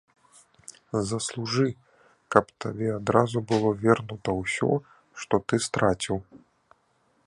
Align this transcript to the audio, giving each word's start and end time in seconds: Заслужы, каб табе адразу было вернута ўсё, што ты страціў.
Заслужы, 1.09 1.65
каб 2.35 2.45
табе 2.65 2.87
адразу 2.99 3.37
было 3.53 3.69
вернута 3.85 4.29
ўсё, 4.41 4.71
што 5.25 5.35
ты 5.51 5.55
страціў. 5.69 6.17